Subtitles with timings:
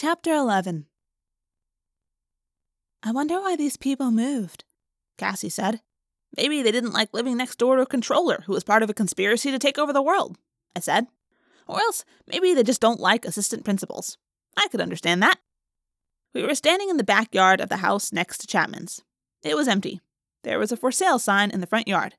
[0.00, 0.86] Chapter 11
[3.02, 4.62] I wonder why these people moved,
[5.16, 5.80] Cassie said.
[6.36, 8.94] Maybe they didn't like living next door to a controller who was part of a
[8.94, 10.38] conspiracy to take over the world,
[10.76, 11.08] I said.
[11.66, 14.18] Or else maybe they just don't like assistant principals.
[14.56, 15.40] I could understand that.
[16.32, 19.02] We were standing in the backyard of the house next to Chapman's.
[19.42, 20.00] It was empty.
[20.44, 22.14] There was a for sale sign in the front yard.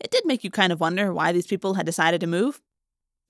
[0.00, 2.60] It did make you kind of wonder why these people had decided to move.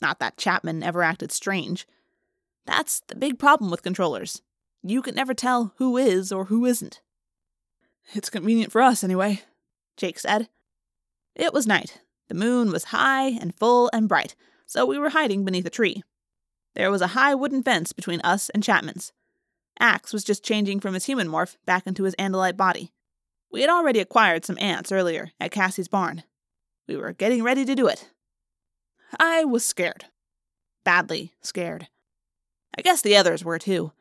[0.02, 1.86] Not that Chapman ever acted strange.
[2.66, 4.42] That's the big problem with controllers.
[4.82, 7.00] You can never tell who is or who isn't.
[8.12, 9.42] It's convenient for us, anyway,
[9.96, 10.48] Jake said.
[11.34, 12.00] It was night.
[12.28, 14.34] The moon was high and full and bright,
[14.64, 16.02] so we were hiding beneath a tree.
[16.74, 19.12] There was a high wooden fence between us and Chapman's.
[19.78, 22.92] Ax was just changing from his human morph back into his Andalite body.
[23.50, 26.24] We had already acquired some ants earlier at Cassie's barn.
[26.88, 28.10] We were getting ready to do it.
[29.18, 30.06] I was scared.
[30.84, 31.88] Badly scared.
[32.76, 33.92] I guess the others were too.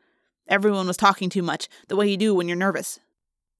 [0.48, 3.00] Everyone was talking too much, the way you do when you're nervous.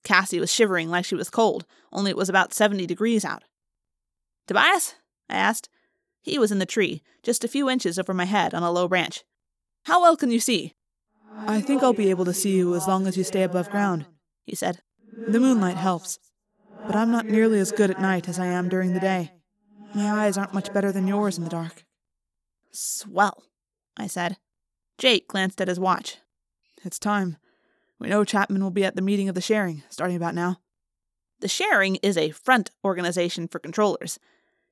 [0.04, 3.42] Cassie was shivering like she was cold, only it was about 70 degrees out.
[4.46, 4.94] Tobias?
[5.28, 5.68] I asked.
[6.22, 8.86] He was in the tree, just a few inches over my head on a low
[8.86, 9.24] branch.
[9.84, 10.74] How well can you see?
[11.36, 14.06] I think I'll be able to see you as long as you stay above ground,
[14.44, 14.80] he said.
[15.28, 16.18] The moonlight helps,
[16.86, 19.32] but I'm not nearly as good at night as I am during the day.
[19.94, 21.84] My eyes aren't much better than yours in the dark.
[22.70, 23.44] Swell,
[23.96, 24.36] I said.
[24.98, 26.18] Jake glanced at his watch.
[26.84, 27.36] It's time.
[27.98, 30.60] We know Chapman will be at the meeting of the sharing, starting about now.
[31.40, 34.18] The sharing is a front organization for controllers.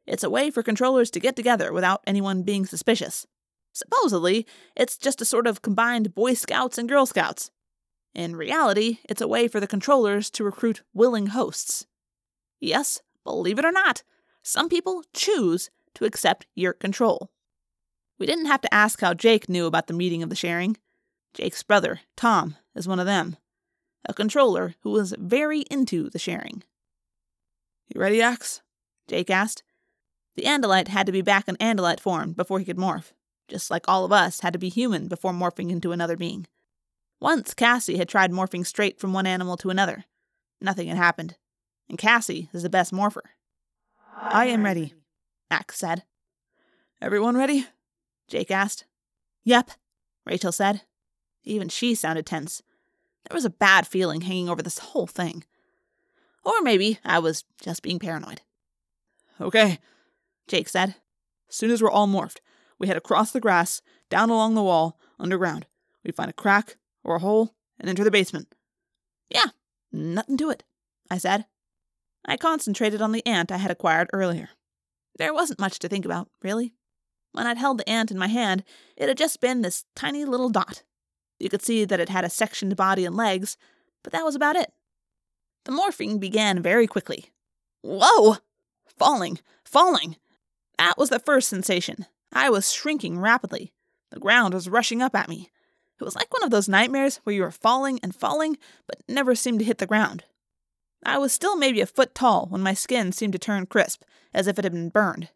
[0.06, 3.27] It's a way for controllers to get together without anyone being suspicious.
[3.72, 7.50] Supposedly, it's just a sort of combined Boy Scouts and Girl Scouts.
[8.14, 11.86] In reality, it's a way for the controllers to recruit willing hosts.
[12.61, 14.02] Yes, believe it or not,
[14.42, 17.30] some people choose to accept your control.
[18.19, 20.77] We didn't have to ask how Jake knew about the meeting of the sharing.
[21.34, 23.37] Jake's brother, Tom, is one of them,
[24.09, 26.62] a controller who was very into the sharing.
[27.92, 28.62] You ready, Ax?
[29.08, 29.63] Jake asked.
[30.36, 33.13] The Andalite had to be back in Andalite form before he could morph,
[33.48, 36.47] just like all of us had to be human before morphing into another being.
[37.20, 40.05] Once Cassie had tried morphing straight from one animal to another.
[40.61, 41.36] Nothing had happened,
[41.89, 43.24] and Cassie is the best morpher.
[44.17, 44.95] I am ready,
[45.51, 46.05] Ax said.
[47.01, 47.67] Everyone ready?
[48.29, 48.85] Jake asked.
[49.45, 49.70] Yep,
[50.24, 50.83] Rachel said.
[51.45, 52.62] Even she sounded tense.
[53.29, 55.45] There was a bad feeling hanging over this whole thing.
[56.45, 58.42] Or maybe I was just being paranoid.
[59.40, 59.79] Okay,
[60.46, 60.96] Jake said.
[61.48, 62.39] As soon as we're all morphed,
[62.79, 65.67] we head across the grass, down along the wall, underground.
[66.05, 68.55] We find a crack or a hole and enter the basement.
[69.30, 69.48] Yeah,
[69.92, 70.64] nothing to it,
[71.11, 71.46] I said.
[72.27, 74.51] I concentrated on the ant I had acquired earlier.
[75.18, 76.73] There wasn't much to think about, really.
[77.34, 78.62] When I'd held the ant in my hand,
[78.96, 80.84] it had just been this tiny little dot.
[81.40, 83.56] You could see that it had a sectioned body and legs,
[84.05, 84.72] but that was about it.
[85.64, 87.33] The morphing began very quickly.
[87.83, 88.36] Whoa!
[88.86, 90.14] Falling, falling.
[90.78, 92.06] That was the first sensation.
[92.33, 93.73] I was shrinking rapidly.
[94.12, 95.50] The ground was rushing up at me.
[96.00, 99.34] It was like one of those nightmares where you were falling and falling, but never
[99.34, 100.23] seemed to hit the ground.
[101.05, 104.02] I was still maybe a foot tall when my skin seemed to turn crisp,
[104.33, 105.30] as if it had been burned.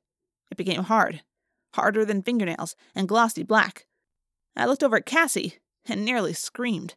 [0.50, 1.22] It became hard,
[1.74, 3.86] harder than fingernails, and glossy black.
[4.56, 6.94] I looked over at Cassie and nearly screamed.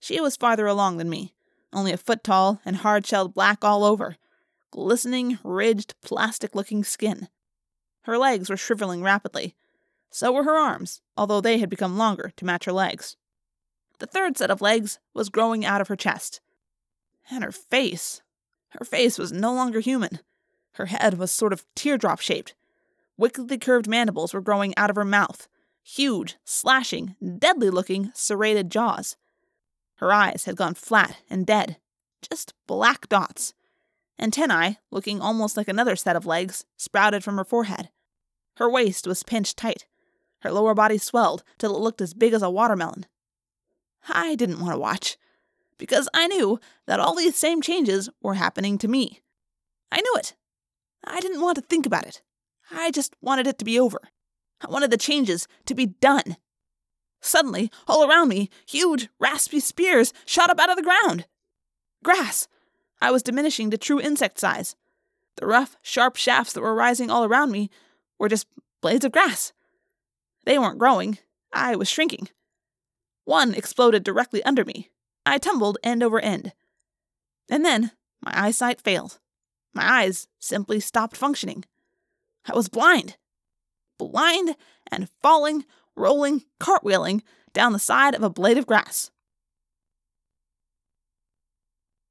[0.00, 1.32] She was farther along than me,
[1.72, 4.16] only a foot tall and hard shelled black all over,
[4.70, 7.28] glistening, ridged, plastic looking skin.
[8.02, 9.54] Her legs were shriveling rapidly.
[10.10, 13.16] So were her arms, although they had become longer to match her legs.
[13.98, 16.40] The third set of legs was growing out of her chest.
[17.30, 18.20] And her face.
[18.70, 20.18] Her face was no longer human.
[20.72, 22.54] Her head was sort of teardrop shaped.
[23.22, 25.46] Wickedly curved mandibles were growing out of her mouth,
[25.84, 29.16] huge, slashing, deadly looking, serrated jaws.
[29.98, 31.76] Her eyes had gone flat and dead,
[32.28, 33.54] just black dots.
[34.18, 37.90] Antennae, looking almost like another set of legs, sprouted from her forehead.
[38.56, 39.86] Her waist was pinched tight.
[40.40, 43.06] Her lower body swelled till it looked as big as a watermelon.
[44.08, 45.16] I didn't want to watch,
[45.78, 49.20] because I knew that all these same changes were happening to me.
[49.92, 50.34] I knew it.
[51.04, 52.20] I didn't want to think about it.
[52.74, 54.00] I just wanted it to be over.
[54.60, 56.36] I wanted the changes to be done.
[57.20, 61.26] Suddenly, all around me, huge, raspy spears shot up out of the ground.
[62.02, 62.48] Grass!
[63.00, 64.76] I was diminishing to true insect size.
[65.36, 67.70] The rough, sharp shafts that were rising all around me
[68.18, 68.46] were just
[68.80, 69.52] blades of grass.
[70.44, 71.18] They weren't growing,
[71.52, 72.28] I was shrinking.
[73.24, 74.90] One exploded directly under me.
[75.24, 76.52] I tumbled end over end.
[77.48, 79.18] And then my eyesight failed.
[79.74, 81.64] My eyes simply stopped functioning.
[82.46, 83.16] I was blind.
[83.98, 84.56] Blind
[84.90, 87.22] and falling, rolling, cartwheeling,
[87.52, 89.11] down the side of a blade of grass.